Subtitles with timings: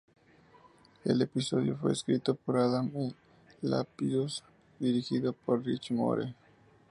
[1.05, 3.13] El episodio fue escrito por Adam I.
[3.61, 4.43] Lapidus
[4.79, 6.33] y dirigido por Rich Moore.